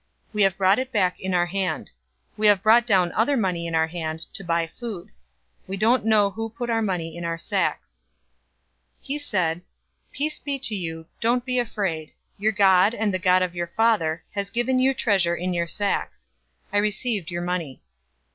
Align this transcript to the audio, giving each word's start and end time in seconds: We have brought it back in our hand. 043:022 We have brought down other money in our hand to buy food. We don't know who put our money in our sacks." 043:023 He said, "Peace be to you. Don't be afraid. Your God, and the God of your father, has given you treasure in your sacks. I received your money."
We 0.33 0.41
have 0.41 0.57
brought 0.57 0.79
it 0.79 0.91
back 0.91 1.19
in 1.19 1.35
our 1.35 1.45
hand. 1.45 1.91
043:022 2.31 2.37
We 2.37 2.47
have 2.47 2.63
brought 2.63 2.87
down 2.87 3.11
other 3.11 3.37
money 3.37 3.67
in 3.67 3.75
our 3.75 3.85
hand 3.85 4.21
to 4.33 4.43
buy 4.43 4.65
food. 4.65 5.09
We 5.67 5.77
don't 5.77 6.05
know 6.07 6.31
who 6.31 6.49
put 6.49 6.71
our 6.71 6.81
money 6.81 7.15
in 7.15 7.23
our 7.23 7.37
sacks." 7.37 8.01
043:023 9.03 9.05
He 9.05 9.17
said, 9.19 9.61
"Peace 10.11 10.39
be 10.39 10.57
to 10.57 10.73
you. 10.75 11.05
Don't 11.19 11.45
be 11.45 11.59
afraid. 11.59 12.13
Your 12.39 12.51
God, 12.51 12.95
and 12.95 13.13
the 13.13 13.19
God 13.19 13.43
of 13.43 13.53
your 13.53 13.67
father, 13.67 14.23
has 14.31 14.49
given 14.49 14.79
you 14.79 14.95
treasure 14.95 15.35
in 15.35 15.53
your 15.53 15.67
sacks. 15.67 16.25
I 16.73 16.79
received 16.79 17.29
your 17.29 17.43
money." 17.43 17.83